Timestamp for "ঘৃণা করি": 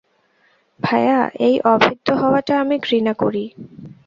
2.79-3.43